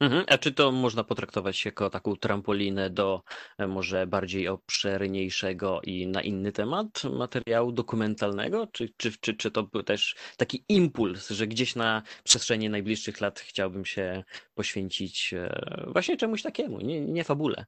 Mhm. 0.00 0.24
A 0.28 0.38
czy 0.38 0.52
to 0.52 0.72
można 0.72 1.04
potraktować 1.04 1.64
jako 1.64 1.90
taką 1.90 2.16
trampolinę 2.16 2.90
do 2.90 3.22
e, 3.58 3.66
może 3.66 4.06
bardziej 4.06 4.48
obszerniejszego 4.48 5.80
i 5.84 6.06
na 6.06 6.22
inny 6.22 6.52
temat 6.52 7.04
materiału 7.04 7.72
dokumentalnego? 7.72 8.66
Czy, 8.72 8.88
czy, 8.96 9.12
czy, 9.20 9.34
czy 9.34 9.50
to 9.50 9.62
był 9.62 9.82
też 9.82 10.16
taki 10.36 10.64
impuls, 10.68 11.30
że 11.30 11.46
gdzieś 11.46 11.76
na 11.76 12.02
przestrzeni 12.24 12.70
najbliższych 12.70 13.20
lat 13.20 13.40
chciałbym 13.40 13.84
się 13.84 14.24
poświęcić 14.54 15.34
e, 15.34 15.86
właśnie 15.92 16.16
czemuś 16.16 16.42
takiemu, 16.42 16.80
nie, 16.80 17.00
nie 17.00 17.24
fabule? 17.24 17.64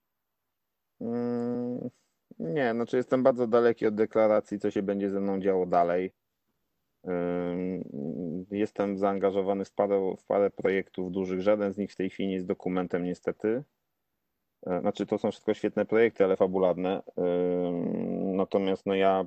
Mm, 1.00 1.90
nie, 2.38 2.72
znaczy 2.72 2.96
jestem 2.96 3.22
bardzo 3.22 3.46
daleki 3.46 3.86
od 3.86 3.94
deklaracji, 3.94 4.58
co 4.58 4.70
się 4.70 4.82
będzie 4.82 5.10
ze 5.10 5.20
mną 5.20 5.40
działo 5.40 5.66
dalej. 5.66 6.12
Jestem 8.50 8.98
zaangażowany 8.98 9.64
w 9.64 9.72
parę, 9.72 10.14
w 10.18 10.24
parę 10.24 10.50
projektów 10.50 11.12
dużych. 11.12 11.40
Żaden 11.40 11.72
z 11.72 11.78
nich 11.78 11.92
w 11.92 11.96
tej 11.96 12.10
chwili 12.10 12.28
nie 12.28 12.34
jest 12.34 12.46
dokumentem, 12.46 13.04
niestety. 13.04 13.64
E, 14.66 14.80
znaczy, 14.80 15.06
to 15.06 15.18
są 15.18 15.30
wszystko 15.30 15.54
świetne 15.54 15.86
projekty, 15.86 16.24
ale 16.24 16.36
fabularne. 16.36 17.02
Natomiast 18.34 18.86
no 18.86 18.94
ja, 18.94 19.26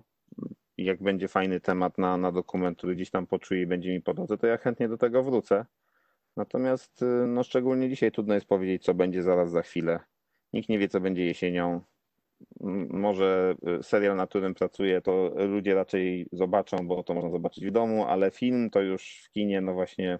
jak 0.78 1.04
będzie 1.04 1.28
fajny 1.28 1.60
temat 1.60 1.98
na, 1.98 2.18
na 2.18 2.32
dokument, 2.32 2.78
który 2.78 2.96
gdzieś 2.96 3.12
tam 3.12 3.28
poczuję 3.28 3.62
i 3.62 3.68
będzie 3.68 3.92
mi 3.92 4.02
po 4.02 4.14
drodze, 4.14 4.38
to 4.38 4.48
ja 4.48 4.58
chętnie 4.58 4.90
do 4.90 4.98
tego 4.98 5.24
wrócę. 5.24 5.66
Natomiast 6.38 7.02
y, 7.02 7.06
no 7.28 7.44
szczególnie 7.44 7.90
dzisiaj 7.90 8.12
trudno 8.12 8.34
jest 8.34 8.46
powiedzieć, 8.46 8.84
co 8.84 8.94
będzie 8.94 9.24
zaraz 9.24 9.52
za 9.52 9.62
chwilę. 9.62 10.00
Nikt 10.54 10.70
nie 10.70 10.80
wie, 10.80 10.88
co 10.88 11.00
będzie 11.00 11.26
jesienią 11.26 11.82
może 12.90 13.56
y, 13.80 13.84
serial, 13.84 14.16
na 14.16 14.28
którym 14.28 14.54
pracuję, 14.54 15.02
to 15.02 15.32
ludzie 15.36 15.76
raczej 15.76 16.28
zobaczą, 16.32 16.88
bo 16.88 17.04
to 17.04 17.14
można 17.14 17.32
zobaczyć 17.32 17.66
w 17.66 17.72
domu, 17.72 18.06
ale 18.06 18.32
film 18.32 18.70
to 18.70 18.82
już 18.82 19.24
w 19.26 19.32
kinie, 19.32 19.62
no 19.62 19.74
właśnie 19.74 20.20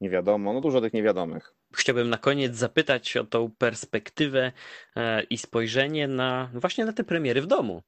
nie 0.00 0.10
wiadomo, 0.10 0.52
no 0.52 0.60
dużo 0.60 0.80
tych 0.80 0.92
niewiadomych. 0.92 1.54
Chciałbym 1.74 2.10
na 2.10 2.18
koniec 2.18 2.54
zapytać 2.56 3.16
o 3.16 3.24
tą 3.24 3.50
perspektywę 3.58 4.52
e, 4.96 5.22
i 5.22 5.38
spojrzenie 5.38 6.08
na 6.08 6.50
właśnie 6.54 6.84
na 6.84 6.92
te 6.92 7.04
premiery 7.04 7.42
w 7.42 7.46
domu. 7.46 7.82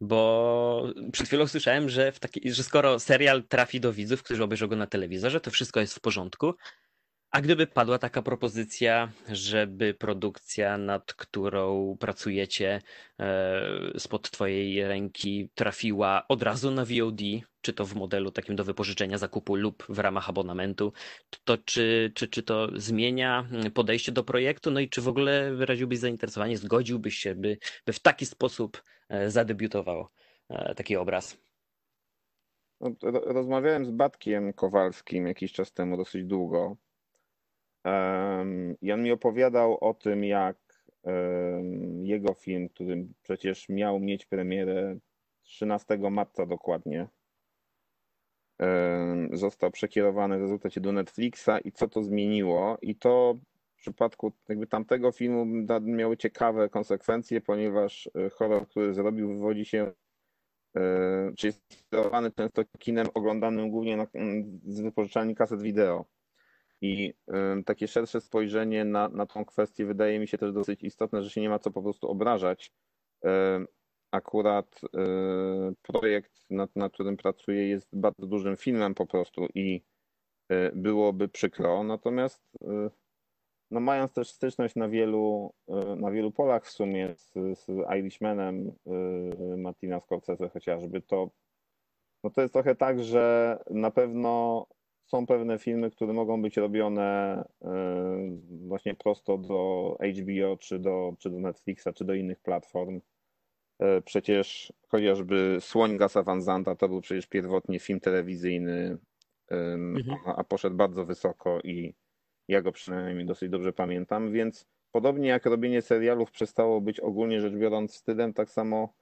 Bo 0.00 0.92
przed 1.12 1.26
chwilą 1.26 1.46
słyszałem, 1.46 1.88
że, 1.88 2.12
taki, 2.12 2.52
że 2.52 2.62
skoro 2.62 2.98
serial 2.98 3.42
trafi 3.42 3.80
do 3.80 3.92
widzów, 3.92 4.22
którzy 4.22 4.44
obejrzą 4.44 4.66
go 4.66 4.76
na 4.76 4.86
telewizorze, 4.86 5.40
to 5.40 5.50
wszystko 5.50 5.80
jest 5.80 5.94
w 5.94 6.00
porządku, 6.00 6.54
a 7.30 7.40
gdyby 7.40 7.66
padła 7.66 7.98
taka 7.98 8.22
propozycja, 8.22 9.12
żeby 9.32 9.94
produkcja, 9.94 10.78
nad 10.78 11.14
którą 11.14 11.96
pracujecie 12.00 12.82
e, 13.20 13.60
spod 13.98 14.30
Twojej 14.30 14.88
ręki, 14.88 15.50
trafiła 15.54 16.28
od 16.28 16.42
razu 16.42 16.70
na 16.70 16.84
VOD, 16.84 17.20
czy 17.60 17.72
to 17.72 17.84
w 17.84 17.94
modelu 17.94 18.30
takim 18.30 18.56
do 18.56 18.64
wypożyczenia 18.64 19.18
zakupu 19.18 19.54
lub 19.54 19.84
w 19.88 19.98
ramach 19.98 20.28
abonamentu, 20.28 20.92
to 21.44 21.58
czy, 21.58 22.12
czy, 22.14 22.28
czy 22.28 22.42
to 22.42 22.68
zmienia 22.74 23.48
podejście 23.74 24.12
do 24.12 24.24
projektu? 24.24 24.70
No 24.70 24.80
i 24.80 24.88
czy 24.88 25.02
w 25.02 25.08
ogóle 25.08 25.54
wyraziłbyś 25.54 25.98
zainteresowanie, 25.98 26.58
zgodziłbyś 26.58 27.14
się, 27.14 27.34
by, 27.34 27.58
by 27.86 27.92
w 27.92 28.00
taki 28.00 28.26
sposób 28.26 28.82
e, 29.08 29.30
zadebiutował 29.30 30.08
e, 30.48 30.74
taki 30.74 30.96
obraz? 30.96 31.38
No, 32.80 32.90
rozmawiałem 33.24 33.86
z 33.86 33.90
Batkiem 33.90 34.52
Kowalskim 34.52 35.26
jakiś 35.26 35.52
czas 35.52 35.72
temu, 35.72 35.96
dosyć 35.96 36.24
długo 36.24 36.76
i 38.82 38.92
on 38.92 39.02
mi 39.02 39.12
opowiadał 39.12 39.78
o 39.80 39.94
tym, 39.94 40.24
jak 40.24 40.56
jego 42.02 42.34
film, 42.34 42.68
który 42.68 43.06
przecież 43.22 43.68
miał 43.68 44.00
mieć 44.00 44.26
premierę 44.26 44.98
13 45.42 45.98
marca 45.98 46.46
dokładnie, 46.46 47.08
został 49.32 49.70
przekierowany 49.70 50.38
w 50.38 50.40
rezultacie 50.40 50.80
do 50.80 50.92
Netflixa 50.92 51.50
i 51.64 51.72
co 51.72 51.88
to 51.88 52.02
zmieniło. 52.02 52.78
I 52.82 52.96
to 52.96 53.34
w 53.78 53.80
przypadku 53.80 54.32
jakby 54.48 54.66
tamtego 54.66 55.12
filmu 55.12 55.46
miały 55.80 56.16
ciekawe 56.16 56.68
konsekwencje, 56.68 57.40
ponieważ 57.40 58.10
e, 58.14 58.30
horror, 58.30 58.68
który 58.68 58.94
zrobił, 58.94 59.28
wywodzi 59.28 59.64
się, 59.64 59.92
e, 60.76 61.32
czy 61.36 61.46
jest 61.46 61.62
sterowany 61.72 62.30
często 62.30 62.62
kinem 62.78 63.06
oglądanym 63.14 63.70
głównie 63.70 63.96
na, 63.96 64.06
z 64.64 64.80
wypożyczalni 64.80 65.34
kaset 65.34 65.62
wideo. 65.62 66.04
I 66.80 67.14
takie 67.66 67.88
szersze 67.88 68.20
spojrzenie 68.20 68.84
na, 68.84 69.08
na 69.08 69.26
tą 69.26 69.44
kwestię 69.44 69.86
wydaje 69.86 70.18
mi 70.18 70.28
się 70.28 70.38
też 70.38 70.52
dosyć 70.52 70.82
istotne, 70.82 71.22
że 71.22 71.30
się 71.30 71.40
nie 71.40 71.48
ma 71.48 71.58
co 71.58 71.70
po 71.70 71.82
prostu 71.82 72.08
obrażać. 72.08 72.72
Akurat 74.10 74.80
projekt, 75.82 76.50
nad, 76.50 76.76
nad 76.76 76.92
którym 76.92 77.16
pracuję, 77.16 77.68
jest 77.68 77.88
bardzo 77.92 78.26
dużym 78.26 78.56
filmem 78.56 78.94
po 78.94 79.06
prostu 79.06 79.46
i 79.54 79.82
byłoby 80.74 81.28
przykro. 81.28 81.82
Natomiast 81.82 82.42
no 83.70 83.80
mając 83.80 84.12
też 84.12 84.30
styczność 84.30 84.74
na 84.76 84.88
wielu, 84.88 85.54
na 85.96 86.10
wielu 86.10 86.32
polach 86.32 86.64
w 86.64 86.70
sumie 86.70 87.14
z, 87.14 87.32
z 87.58 87.66
Irishmanem 87.98 88.72
Martina 89.56 90.00
Scorsese 90.00 90.48
chociażby, 90.48 91.02
to, 91.02 91.30
no 92.24 92.30
to 92.30 92.40
jest 92.40 92.54
trochę 92.54 92.74
tak, 92.74 93.04
że 93.04 93.58
na 93.70 93.90
pewno 93.90 94.66
są 95.08 95.26
pewne 95.26 95.58
filmy, 95.58 95.90
które 95.90 96.12
mogą 96.12 96.42
być 96.42 96.56
robione 96.56 97.44
e, 97.62 97.68
właśnie 98.66 98.94
prosto 98.94 99.38
do 99.38 99.96
HBO, 100.00 100.56
czy 100.56 100.78
do, 100.78 101.14
czy 101.18 101.30
do 101.30 101.40
Netflixa, 101.40 101.88
czy 101.94 102.04
do 102.04 102.14
innych 102.14 102.40
platform. 102.40 103.00
E, 103.78 104.02
przecież 104.02 104.72
chociażby 104.88 105.56
Słoń 105.60 105.96
Gasa 105.96 106.22
Van 106.22 106.42
Zanta 106.42 106.76
to 106.76 106.88
był 106.88 107.00
przecież 107.00 107.26
pierwotnie 107.26 107.78
film 107.78 108.00
telewizyjny, 108.00 108.98
mhm. 109.50 110.18
a 110.36 110.44
poszedł 110.44 110.76
bardzo 110.76 111.04
wysoko 111.04 111.60
i 111.64 111.94
ja 112.48 112.62
go 112.62 112.72
przynajmniej 112.72 113.26
dosyć 113.26 113.50
dobrze 113.50 113.72
pamiętam, 113.72 114.32
więc 114.32 114.66
podobnie 114.92 115.28
jak 115.28 115.46
robienie 115.46 115.82
serialów 115.82 116.30
przestało 116.30 116.80
być 116.80 117.00
ogólnie 117.00 117.40
rzecz 117.40 117.54
biorąc 117.54 117.94
stylem, 117.94 118.32
tak 118.32 118.50
samo 118.50 118.94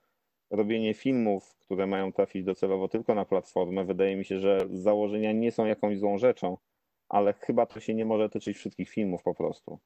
robienie 0.50 0.94
filmów, 0.94 1.56
które 1.58 1.86
mają 1.86 2.12
trafić 2.12 2.44
docelowo 2.44 2.88
tylko 2.88 3.14
na 3.14 3.24
platformę, 3.24 3.84
wydaje 3.84 4.16
mi 4.16 4.24
się, 4.24 4.38
że 4.38 4.60
z 4.70 4.78
założenia 4.78 5.32
nie 5.32 5.52
są 5.52 5.66
jakąś 5.66 5.98
złą 5.98 6.18
rzeczą, 6.18 6.56
ale 7.08 7.32
chyba 7.32 7.66
to 7.66 7.80
się 7.80 7.94
nie 7.94 8.04
może 8.04 8.28
tyczyć 8.28 8.56
wszystkich 8.56 8.88
filmów 8.90 9.22
po 9.22 9.34
prostu. 9.34 9.78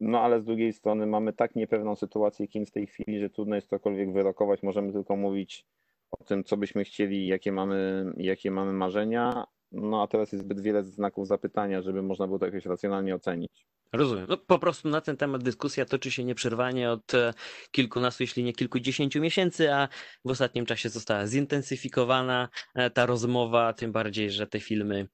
No 0.00 0.20
ale 0.20 0.40
z 0.40 0.44
drugiej 0.44 0.72
strony 0.72 1.06
mamy 1.06 1.32
tak 1.32 1.56
niepewną 1.56 1.96
sytuację 1.96 2.48
kin 2.48 2.66
w 2.66 2.70
tej 2.70 2.86
chwili, 2.86 3.20
że 3.20 3.30
trudno 3.30 3.54
jest 3.54 3.68
cokolwiek 3.68 4.12
wyrokować. 4.12 4.62
Możemy 4.62 4.92
tylko 4.92 5.16
mówić 5.16 5.66
o 6.10 6.24
tym, 6.24 6.44
co 6.44 6.56
byśmy 6.56 6.84
chcieli, 6.84 7.26
jakie 7.26 7.52
mamy, 7.52 8.04
jakie 8.16 8.50
mamy 8.50 8.72
marzenia. 8.72 9.46
No 9.72 10.02
a 10.02 10.06
teraz 10.06 10.32
jest 10.32 10.44
zbyt 10.44 10.60
wiele 10.60 10.84
znaków 10.84 11.26
zapytania, 11.26 11.82
żeby 11.82 12.02
można 12.02 12.26
było 12.26 12.38
to 12.38 12.46
jakoś 12.46 12.66
racjonalnie 12.66 13.14
ocenić. 13.14 13.66
Rozumiem. 13.92 14.26
No, 14.28 14.36
po 14.36 14.58
prostu 14.58 14.88
na 14.88 15.00
ten 15.00 15.16
temat 15.16 15.42
dyskusja 15.42 15.84
toczy 15.84 16.10
się 16.10 16.24
nieprzerwanie 16.24 16.90
od 16.90 17.14
e, 17.14 17.34
kilkunastu, 17.70 18.22
jeśli 18.22 18.44
nie 18.44 18.52
kilkudziesięciu 18.52 19.20
miesięcy, 19.20 19.74
a 19.74 19.88
w 20.24 20.30
ostatnim 20.30 20.66
czasie 20.66 20.88
została 20.88 21.26
zintensyfikowana 21.26 22.48
e, 22.74 22.90
ta 22.90 23.06
rozmowa, 23.06 23.72
tym 23.72 23.92
bardziej, 23.92 24.30
że 24.30 24.46
te 24.46 24.60
filmy 24.60 25.08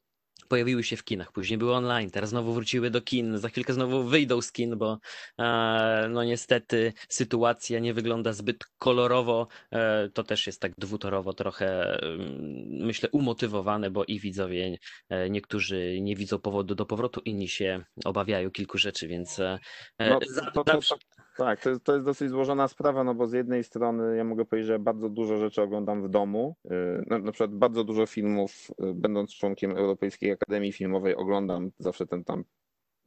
pojawiły 0.49 0.85
się 0.85 0.97
w 0.97 1.05
kinach, 1.05 1.33
później 1.33 1.59
były 1.59 1.75
online, 1.75 2.11
teraz 2.11 2.31
znowu 2.31 2.53
wróciły 2.53 2.91
do 2.91 3.01
kin, 3.01 3.39
za 3.39 3.49
chwilkę 3.49 3.73
znowu 3.73 4.05
wyjdą 4.05 4.43
z 4.43 4.53
kin, 4.53 4.77
bo 4.79 4.99
e, 5.39 6.07
no 6.11 6.25
niestety 6.25 6.93
sytuacja 7.09 7.79
nie 7.79 7.95
wygląda 7.95 8.33
zbyt 8.33 8.65
kolorowo, 8.79 9.49
e, 9.73 10.09
to 10.09 10.23
też 10.25 10.47
jest 10.47 10.61
tak 10.61 10.73
dwutorowo 10.79 11.33
trochę 11.33 11.99
mm, 12.03 12.87
myślę 12.87 13.09
umotywowane, 13.13 13.91
bo 13.91 14.05
i 14.05 14.21
widzowie 14.21 14.79
e, 15.09 15.31
niektórzy 15.31 15.99
nie 16.01 16.17
widzą 16.17 16.39
powodu 16.39 16.75
do 16.75 16.87
powrotu, 16.87 17.21
inni 17.25 17.49
się 17.49 17.85
obawiają 18.05 18.51
kilku 18.51 18.79
rzeczy, 18.79 19.09
więc 19.09 19.39
e, 19.39 19.59
No, 19.99 20.19
za- 20.29 20.51
to, 20.51 20.65
zawsze- 20.67 20.95
to, 20.95 21.18
tak, 21.39 21.61
to 21.61 21.71
jest, 21.71 21.85
to 21.85 21.93
jest 21.95 22.05
dosyć 22.05 22.31
złożona 22.31 22.69
sprawa, 22.69 23.05
no 23.05 23.15
bo 23.15 23.27
z 23.27 23.33
jednej 23.33 23.65
strony 23.65 24.17
ja 24.17 24.25
mogę 24.25 24.45
powiedzieć, 24.45 24.67
że 24.67 24.79
bardzo 24.79 25.09
dużo 25.09 25.39
rzeczy 25.39 25.63
oglądam 25.63 26.03
w 26.03 26.09
domu. 26.09 26.57
Yy, 26.65 27.05
Na, 27.07 27.19
na 27.19 27.33
przykład 27.33 27.55
bardzo 27.55 27.85
dużo 27.85 28.07
filmów, 28.07 28.71
yy, 28.79 28.95
będąc 28.95 29.35
członkiem 29.35 29.71
Europejskiej 29.71 30.31
Akademii 30.31 30.73
Filmowej, 30.73 31.17
oglądam 31.17 31.71
zawsze 31.79 32.07
ten 32.07 32.25
tam 32.25 32.45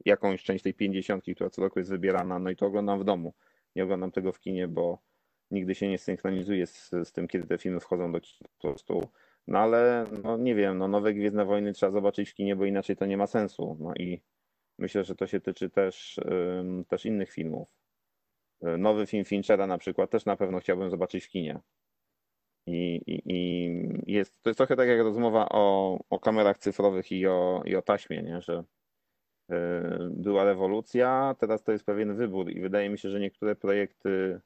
jakąś 0.04 0.42
część 0.42 0.64
tej 0.64 0.74
pięćdziesiątki, 0.74 1.34
która 1.34 1.50
co 1.50 1.62
roku 1.62 1.78
jest 1.78 1.90
wybierana, 1.90 2.38
no 2.38 2.50
i 2.50 2.56
to 2.56 2.66
oglądam 2.66 3.00
w 3.00 3.04
domu. 3.04 3.34
Nie 3.76 3.84
oglądam 3.84 4.10
tego 4.10 4.32
w 4.32 4.40
kinie, 4.40 4.68
bo 4.68 4.98
nigdy 5.50 5.74
się 5.74 5.88
nie 5.88 5.98
synchronizuję 5.98 6.66
z, 6.66 6.90
z 7.04 7.12
tym, 7.12 7.28
kiedy 7.28 7.46
te 7.46 7.58
filmy 7.58 7.80
wchodzą 7.80 8.12
do 8.12 8.20
kina 8.20 8.48
po 8.56 8.68
prostu. 8.68 9.08
No 9.46 9.58
ale 9.58 10.06
no 10.22 10.36
nie 10.36 10.54
wiem, 10.54 10.78
no 10.78 10.88
nowe 10.88 11.14
Gwiezdne 11.14 11.44
Wojny 11.44 11.72
trzeba 11.72 11.92
zobaczyć 11.92 12.30
w 12.30 12.34
kinie, 12.34 12.56
bo 12.56 12.64
inaczej 12.64 12.96
to 12.96 13.06
nie 13.06 13.16
ma 13.16 13.26
sensu. 13.26 13.76
No 13.80 13.92
i 13.94 14.22
myślę, 14.78 15.04
że 15.04 15.14
to 15.14 15.26
się 15.26 15.40
tyczy 15.40 15.70
też, 15.70 16.20
też 16.88 17.06
innych 17.06 17.30
filmów. 17.30 17.81
Nowy 18.78 19.06
film 19.06 19.24
Finchera 19.24 19.66
na 19.66 19.78
przykład 19.78 20.10
też 20.10 20.24
na 20.24 20.36
pewno 20.36 20.60
chciałbym 20.60 20.90
zobaczyć 20.90 21.24
w 21.24 21.28
kinie. 21.28 21.60
I, 22.66 23.00
i, 23.06 23.22
i 23.26 24.12
jest, 24.12 24.42
to 24.42 24.50
jest 24.50 24.58
trochę 24.58 24.76
tak 24.76 24.88
jak 24.88 25.00
rozmowa 25.00 25.48
o, 25.50 25.98
o 26.10 26.18
kamerach 26.18 26.58
cyfrowych 26.58 27.12
i 27.12 27.26
o, 27.26 27.62
i 27.64 27.76
o 27.76 27.82
taśmie, 27.82 28.22
nie? 28.22 28.40
że 28.40 28.64
y, 29.52 29.54
była 30.10 30.44
rewolucja, 30.44 31.36
teraz 31.38 31.62
to 31.62 31.72
jest 31.72 31.84
pewien 31.84 32.16
wybór 32.16 32.50
i 32.50 32.60
wydaje 32.60 32.90
mi 32.90 32.98
się, 32.98 33.10
że 33.10 33.20
niektóre 33.20 33.56
projekty 33.56 34.40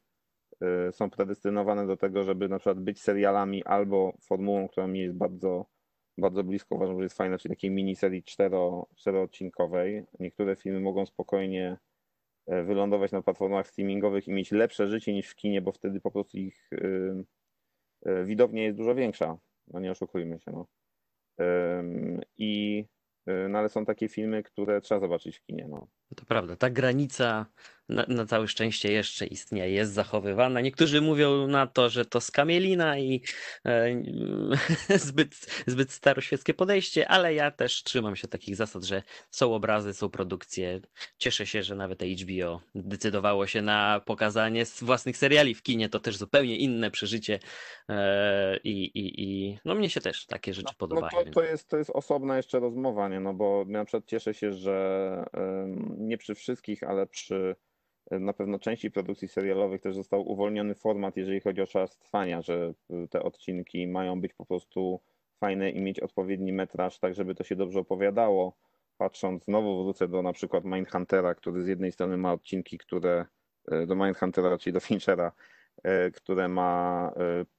y, 0.89 0.93
są 0.93 1.11
predestynowane 1.11 1.87
do 1.87 1.97
tego, 1.97 2.25
żeby 2.25 2.49
na 2.49 2.59
przykład 2.59 2.81
być 2.81 3.03
serialami 3.03 3.65
albo 3.65 4.13
formułą, 4.21 4.69
która 4.69 4.87
mi 4.87 5.01
jest 5.01 5.17
bardzo, 5.17 5.67
bardzo 6.19 6.45
blisko, 6.45 6.75
uważam, 6.75 6.97
że 6.97 7.03
jest 7.03 7.17
fajna, 7.17 7.39
czyli 7.39 7.55
takiej 7.55 7.71
miniserii 7.71 8.23
cztero, 8.23 8.87
czteroodcinkowej. 8.95 10.07
Niektóre 10.21 10.57
filmy 10.57 10.81
mogą 10.81 11.07
spokojnie 11.07 11.77
wylądować 12.47 13.13
na 13.13 13.23
platformach 13.23 13.67
streamingowych 13.67 14.29
i 14.29 14.33
mieć 14.33 14.53
lepsze 14.53 14.89
życie 14.89 15.13
niż 15.13 15.29
w 15.29 15.35
kinie, 15.35 15.63
bo 15.63 15.73
wtedy 15.73 16.01
po 16.01 16.11
prostu 16.11 16.39
ich 16.39 16.73
y, 16.73 17.25
y, 18.07 18.25
widownia 18.25 18.63
jest 18.63 18.79
dużo 18.79 18.95
większa. 18.95 19.39
No 19.67 19.81
nie 19.81 19.91
oszukujmy 19.91 20.41
się. 20.41 20.53
No. 20.53 20.67
I 22.37 22.85
no 23.49 23.59
ale 23.59 23.69
są 23.69 23.85
takie 23.85 24.09
filmy, 24.09 24.43
które 24.43 24.81
trzeba 24.81 25.01
zobaczyć 25.01 25.39
w 25.39 25.43
kinie. 25.43 25.67
No. 25.69 25.87
To 26.17 26.25
prawda, 26.25 26.57
ta 26.57 26.71
granica 26.71 27.47
na, 27.89 28.05
na 28.09 28.27
całe 28.27 28.49
szczęście 28.49 28.93
jeszcze 28.93 29.27
istnieje, 29.27 29.75
jest 29.75 29.93
zachowywana. 29.93 30.61
Niektórzy 30.61 31.01
mówią 31.01 31.47
na 31.47 31.67
to, 31.67 31.89
że 31.89 32.05
to 32.05 32.21
skamielina 32.21 32.99
i 32.99 33.23
e, 33.67 34.03
zbyt, 35.09 35.35
zbyt 35.67 35.93
staroświeckie 35.93 36.55
podejście, 36.55 37.09
ale 37.09 37.35
ja 37.35 37.51
też 37.51 37.83
trzymam 37.83 38.17
się 38.17 38.29
takich 38.29 38.57
zasad, 38.57 38.85
że 38.85 39.03
są 39.31 39.55
obrazy, 39.55 39.95
są 39.95 40.09
produkcje. 40.09 40.81
Cieszę 41.19 41.47
się, 41.47 41.63
że 41.63 41.75
nawet 41.75 42.03
HBO 42.03 42.61
decydowało 42.75 43.47
się 43.47 43.63
na 43.63 44.01
pokazanie 44.07 44.65
własnych 44.83 45.17
seriali 45.17 45.55
w 45.55 45.63
kinie. 45.63 45.89
To 45.89 46.01
też 46.01 46.17
zupełnie 46.17 46.57
inne 46.57 46.91
przeżycie 46.91 47.39
e, 47.89 48.57
i, 48.65 48.85
i, 48.85 49.23
i 49.23 49.59
no 49.65 49.75
mnie 49.75 49.91
się 49.91 50.01
też 50.01 50.27
takie 50.27 50.55
rzeczy 50.55 50.73
No, 50.73 50.79
podobają. 50.79 51.11
to, 51.11 51.25
więc- 51.25 51.35
to, 51.35 51.43
jest, 51.43 51.69
to 51.69 51.77
jest 51.77 51.91
osobna 51.91 52.37
jeszcze 52.37 52.61
rozmowa, 52.61 53.09
nie? 53.09 53.21
No 53.21 53.35
bo 53.35 53.65
ja 53.69 53.79
na 53.79 53.85
przykład 53.85 54.07
cieszę 54.07 54.35
się, 54.35 54.53
że 54.53 55.25
ym, 55.37 55.96
nie 55.97 56.19
przy 56.19 56.35
wszystkich, 56.35 56.83
ale 56.83 57.07
przy 57.07 57.57
y, 58.13 58.21
na 58.21 58.33
pewno 58.33 58.59
części 58.59 58.91
produkcji 58.91 59.29
serialowych 59.29 59.81
też 59.81 59.95
został 59.95 60.29
uwolniony 60.29 60.75
format, 60.75 61.17
jeżeli 61.17 61.41
chodzi 61.41 61.63
o 61.63 61.67
czas 61.67 61.99
trwania, 61.99 62.43
że 62.43 62.75
y, 63.05 63.09
te 63.09 63.23
odcinki 63.23 63.89
mają 63.89 64.21
być 64.21 64.35
po 64.35 64.47
prostu 64.47 65.01
fajne 65.41 65.71
i 65.71 65.81
mieć 65.81 66.01
odpowiedni 66.01 66.53
metraż, 66.53 66.99
tak 66.99 67.15
żeby 67.15 67.35
to 67.35 67.45
się 67.45 67.57
dobrze 67.57 67.81
opowiadało. 67.81 68.57
Patrząc, 68.99 69.45
znowu 69.45 69.85
wrócę 69.85 70.09
do 70.09 70.23
na 70.23 70.33
przykład 70.33 70.65
Mindhuntera, 70.65 71.35
który 71.35 71.65
z 71.65 71.69
jednej 71.69 71.93
strony 71.93 72.17
ma 72.17 72.33
odcinki, 72.33 72.79
które 72.79 73.27
y, 73.73 73.87
do 73.87 73.95
Mindhuntera, 73.95 74.59
czyli 74.59 74.75
do 74.75 74.81
Finchera, 74.81 75.33
które 76.15 76.49
ma 76.49 77.13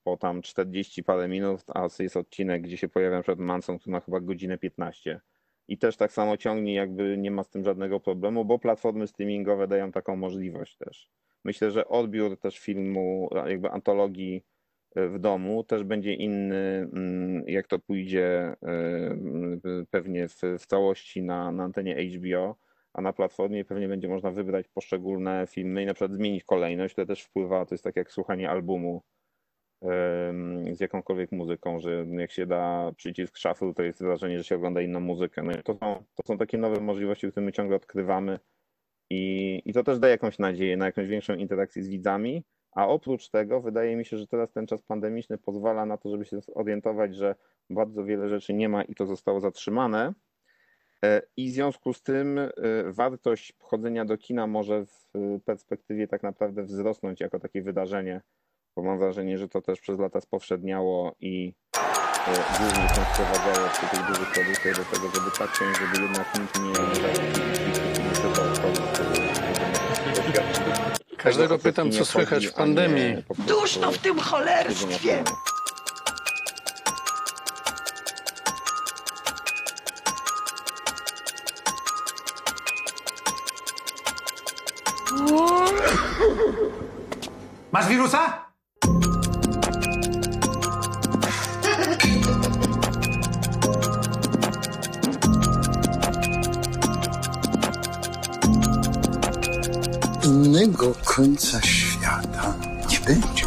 po 0.04 0.18
tam 0.18 0.42
40 0.42 1.04
parę 1.04 1.28
minut, 1.28 1.64
a 1.68 1.88
jest 2.00 2.18
odcinek, 2.18 2.62
gdzie 2.62 2.78
się 2.78 2.90
pojawia 2.90 3.22
przykład 3.22 3.40
Manson, 3.40 3.80
który 3.80 3.92
ma 3.92 4.00
chyba 4.00 4.20
godzinę 4.20 4.58
15. 4.58 5.22
I 5.68 5.78
też 5.78 5.98
tak 5.98 6.12
samo 6.12 6.38
ciągnie, 6.38 6.74
jakby 6.74 7.18
nie 7.18 7.32
ma 7.32 7.44
z 7.44 7.50
tym 7.50 7.64
żadnego 7.64 8.00
problemu, 8.00 8.46
bo 8.46 8.60
platformy 8.60 9.08
streamingowe 9.08 9.68
dają 9.68 9.92
taką 9.92 10.16
możliwość 10.16 10.78
też. 10.78 11.10
Myślę, 11.44 11.72
że 11.72 11.88
odbiór 11.88 12.40
też 12.40 12.60
filmu, 12.60 13.30
jakby 13.48 13.72
antologii 13.72 14.46
y, 14.98 15.10
w 15.10 15.20
domu 15.20 15.64
też 15.64 15.84
będzie 15.84 16.14
inny, 16.14 16.90
mm, 16.94 17.44
jak 17.48 17.68
to 17.68 17.80
pójdzie 17.80 18.56
y, 19.74 19.86
pewnie 19.92 20.28
w, 20.28 20.42
w 20.60 20.66
całości 20.66 21.24
na, 21.24 21.52
na 21.52 21.64
antenie 21.64 21.96
HBO, 21.96 22.56
a 22.94 23.02
na 23.02 23.14
platformie 23.14 23.66
pewnie 23.66 23.88
będzie 23.88 24.08
można 24.08 24.32
wybrać 24.32 24.68
poszczególne 24.68 25.46
filmy 25.50 25.84
i 25.84 25.86
na 25.86 25.94
przykład 25.94 26.14
zmienić 26.14 26.44
kolejność, 26.44 26.96
to 26.96 27.06
też 27.06 27.24
wpływa, 27.24 27.66
to 27.66 27.76
jest 27.76 27.84
tak 27.84 27.96
jak 27.96 28.12
słuchanie 28.12 28.50
albumu 28.50 29.04
z 30.72 30.80
jakąkolwiek 30.80 31.32
muzyką, 31.32 31.80
że 31.80 32.06
jak 32.10 32.32
się 32.32 32.46
da 32.46 32.92
przycisk 32.96 33.38
shuffle, 33.38 33.74
to 33.74 33.84
jest 33.84 34.04
wrażenie, 34.04 34.38
że 34.38 34.44
się 34.44 34.56
ogląda 34.56 34.82
inną 34.82 35.00
muzykę. 35.00 35.44
No 35.44 35.54
to 35.64 35.74
są, 35.74 36.04
to 36.16 36.24
są 36.26 36.38
takie 36.38 36.58
nowe 36.58 36.80
możliwości, 36.80 37.32
które 37.32 37.46
my 37.46 37.52
ciągle 37.52 37.76
odkrywamy 37.76 38.40
i, 39.10 39.62
i 39.66 39.74
to 39.74 39.84
też 39.84 40.00
daje 40.00 40.12
jakąś 40.12 40.40
nadzieję 40.40 40.78
na 40.78 40.86
jakąś 40.86 41.08
większą 41.08 41.36
interakcję 41.36 41.84
z 41.84 41.88
widzami, 41.88 42.44
a 42.72 42.88
oprócz 42.88 43.30
tego 43.30 43.62
wydaje 43.62 43.96
mi 43.96 44.06
się, 44.06 44.18
że 44.18 44.28
teraz 44.28 44.52
ten 44.52 44.68
czas 44.68 44.82
pandemiczny 44.82 45.38
pozwala 45.38 45.86
na 45.86 45.98
to, 45.98 46.10
żeby 46.10 46.26
się 46.26 46.40
zorientować, 46.42 47.16
że 47.16 47.36
bardzo 47.70 48.04
wiele 48.04 48.30
rzeczy 48.30 48.54
nie 48.54 48.70
ma 48.70 48.84
i 48.84 48.96
to 48.96 49.06
zostało 49.06 49.40
zatrzymane. 49.40 50.14
E, 51.06 51.22
I 51.38 51.50
w 51.50 51.54
związku 51.54 51.94
z 51.94 52.02
tym 52.04 52.40
e, 52.40 52.50
wartość 52.86 53.54
chodzenia 53.60 54.06
do 54.06 54.18
kina 54.18 54.48
może 54.48 54.86
w 54.86 55.12
perspektywie 55.46 56.08
tak 56.08 56.24
naprawdę 56.24 56.64
wzrosnąć 56.64 57.22
jako 57.22 57.40
takie 57.40 57.62
wydarzenie, 57.62 58.22
bo 58.78 58.84
mam 58.84 59.00
wrażenie, 59.00 59.38
że 59.38 59.48
to 59.48 59.62
też 59.62 59.80
przez 59.80 60.00
lata 60.00 60.22
spowszedniało 60.22 61.16
i 61.20 61.54
e, 62.28 62.58
głównie 62.60 62.90
się 62.90 63.02
sprowadzało 63.14 63.70
przy 63.74 63.82
tych 63.88 64.08
dużych 64.08 64.32
produktach 64.34 64.78
do 64.78 64.96
tego, 64.96 65.16
żeby 65.16 65.32
tak 65.38 65.58
ciąć, 65.60 65.78
żeby 65.78 66.04
jednak 66.04 66.40
nikt 66.40 66.60
nie 66.60 66.70
nie 66.70 68.12
czytał 68.16 68.46
Każdego 71.18 71.60
pytam, 71.60 71.92
co 71.92 72.06
słychać 72.06 72.48
w 72.48 72.54
pandemii. 72.54 73.24
Duszno 73.48 73.92
w 73.92 73.98
tym 73.98 74.20
cholerstwie. 74.20 75.24
Masz 87.72 87.88
wirusa? 87.88 88.47
Innego 100.58 100.94
końca 101.06 101.62
świata 101.62 102.54
nie 102.90 103.00
będzie. 103.00 103.47